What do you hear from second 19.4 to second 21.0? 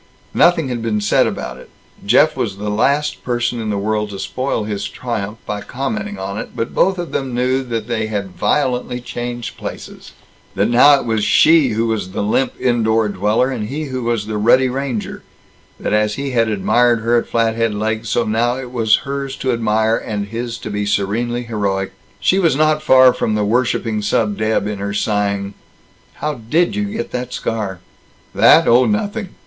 admire, and his to be